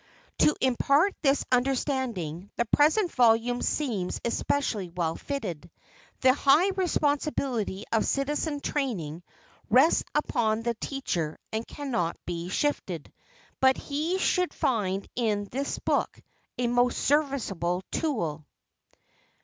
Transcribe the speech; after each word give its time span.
To 0.39 0.55
impart 0.61 1.13
this 1.21 1.45
understanding, 1.51 2.49
the 2.55 2.65
present 2.65 3.11
volume 3.11 3.61
seems 3.61 4.19
especially 4.25 4.89
well 4.89 5.15
fitted. 5.15 5.69
The 6.21 6.33
high 6.33 6.69
responsibility 6.69 7.83
of 7.91 8.03
citizen 8.07 8.61
training 8.61 9.21
rests 9.69 10.03
upon 10.15 10.63
the 10.63 10.73
teacher 10.73 11.37
and 11.53 11.67
cannot 11.67 12.17
be 12.25 12.49
shifted, 12.49 13.13
but 13.59 13.77
he 13.77 14.17
should 14.17 14.55
find 14.55 15.07
in 15.15 15.45
this 15.51 15.77
book 15.77 16.19
a 16.57 16.65
most 16.65 16.97
serviceable 16.97 17.83
tool. 17.91 18.47